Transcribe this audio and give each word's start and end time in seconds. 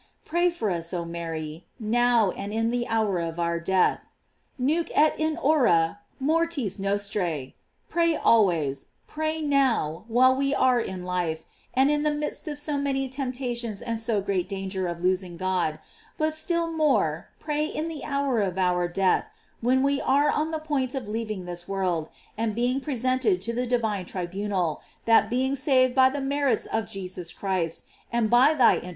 Pray 0.25 0.49
for 0.49 0.71
us, 0.71 0.95
oh 0.95 1.05
Mary. 1.05 1.67
Now 1.79 2.31
and 2.31 2.51
in 2.51 2.71
the 2.71 2.87
hour 2.87 3.19
of 3.19 3.37
our 3.37 3.59
death: 3.59 4.07
"Nunc 4.57 4.89
et 4.95 5.13
in 5.19 5.35
hora 5.35 5.99
mortis 6.19 6.79
nostrae." 6.79 7.53
Pray 7.87 8.15
always; 8.15 8.87
pray 9.05 9.41
now, 9.43 10.03
while 10.07 10.35
we 10.35 10.55
are 10.55 10.79
in 10.79 11.03
life, 11.03 11.45
in 11.77 12.01
the 12.01 12.09
midst 12.09 12.47
of 12.47 12.57
so 12.57 12.79
many 12.79 13.07
temptatiens 13.07 13.79
and 13.79 13.99
so 13.99 14.21
great 14.21 14.49
danger 14.49 14.87
of 14.87 15.01
losing 15.03 15.37
God; 15.37 15.77
but 16.17 16.33
still 16.33 16.71
more, 16.71 17.29
pray 17.39 17.63
in 17.67 17.87
the 17.87 18.03
hour 18.03 18.41
of 18.41 18.57
our 18.57 18.87
death, 18.87 19.29
when 19.59 19.83
we 19.83 20.01
are 20.01 20.31
on 20.31 20.49
the 20.49 20.57
point 20.57 20.95
of 20.95 21.07
leaving 21.07 21.45
this 21.45 21.67
world 21.67 22.09
and 22.35 22.55
being 22.55 22.79
pre 22.81 22.95
sented 22.95 23.47
at 23.47 23.55
the 23.55 23.67
divine 23.67 24.05
tribunal; 24.07 24.81
that 25.05 25.29
being 25.29 25.55
saved 25.55 25.93
by 25.93 26.09
the 26.09 26.21
merits 26.21 26.65
of 26.65 26.87
Jesus 26.87 27.31
Christ, 27.31 27.85
and 28.11 28.31
by 28.31 28.35
thy 28.35 28.41
in« 28.41 28.49
436 28.49 28.57
GLORIES 28.71 28.79
OF 28.79 28.83
MART. 28.85 28.89